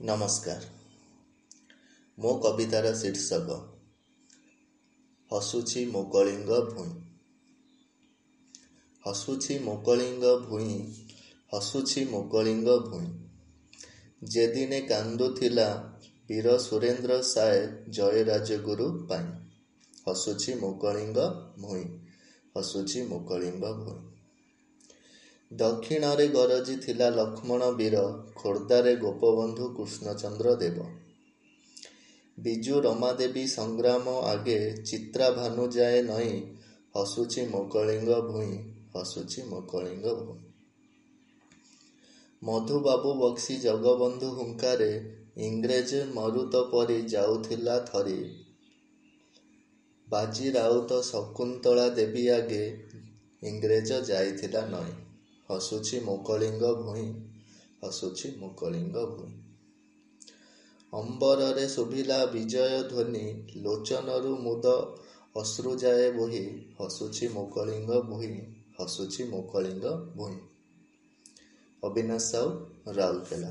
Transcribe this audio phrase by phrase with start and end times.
[0.00, 0.60] ନମସ୍କାର
[2.18, 3.54] ମୋ କବିତାର ଶୀର୍ଷକ
[5.30, 6.90] ହସୁଛି ମୋ କଳିଙ୍ଗ ଭୂଇଁ।
[9.04, 10.76] ହସୁଛି ମୋ କଳିଙ୍ଗ ଭୂଇଁ
[11.52, 13.08] ହସୁଛି ମୋ କଳିଙ୍ଗ ଭୂଇଁ।
[14.28, 15.68] ଯେଦିନେ କାନ୍ଦୁଥିଲା
[16.28, 19.26] ବୀର ସୁରେନ୍ଦ୍ର ସାଏ ଜୟ ରାଜଗୁରୁ ପାଇଁ।
[20.08, 21.18] ହସୁଛି ମୋ କଳିଙ୍ଗ
[21.58, 21.86] ଭୂଇଁ
[22.56, 24.15] ହସୁଛି ମୋ କଳିଙ୍ଗ ଭୂଇଁ।
[25.50, 27.98] ଦକ୍ଷିଣରେ ଗରଜିଥିଲା ଲକ୍ଷ୍ମଣ ବୀର
[28.36, 30.86] ଖୋର୍ଦ୍ଧାରେ ଗୋପବନ୍ଧୁ କୃଷ୍ଣଚନ୍ଦ୍ର ଦେବ।
[32.38, 36.32] ବିଜୁ ରମାଦେବୀ ସଂଗ୍ରାମ ଆଗେ ଚିତ୍ରାଭାନୁ ଯାଏ ନଈ
[36.96, 38.58] ହସୁଛି ମୋ କଳିଙ୍ଗ ଭୂଇଁ
[38.94, 40.42] ହସୁଛି ମୋ କଳିଙ୍ଗ ଭୂଇଁ।
[42.42, 44.90] ମଧୁବାବୁ ବକ୍ସି ଜଗବନ୍ଧୁ ହୁଙ୍କାରେ
[45.36, 48.18] ଇଂରେଜ ମରୁତ ପରି ଯାଉଥିଲା ଥରି।
[50.08, 52.62] ବାଜି ରାଉତ ଶକୁନ୍ତଳା ଦେବୀ ଆଗେ
[53.42, 54.92] ଇଂରେଜ ଯାଇଥିଲା ନଈ
[55.50, 57.08] ହସୁଛି ମୋ କଳିଙ୍ଗ ଭୂଇଁ
[57.84, 59.34] ହସୁଛି ମୋ କଳିଙ୍ଗ ଭୂଇଁ।
[60.92, 63.24] ଅମ୍ବରରେ ଶୁଭିଲା ବିଜୟ ଧ୍ୱନି
[63.62, 64.66] ଲୋଚନରୁ ମୁଦ
[65.36, 66.44] ଅଶ୍ରୁ ଯାଏ ବୋହି
[66.80, 68.36] ହସୁଛି ମୋ କଳିଙ୍ଗ ଭୂଇଁ
[68.80, 70.36] ହସୁଛି ମୋ କଳିଙ୍ଗ ଭୂଇଁ।
[71.82, 72.50] ଅବିନାଶ ସାହୁ
[72.94, 73.50] ରାଉରକେଲା।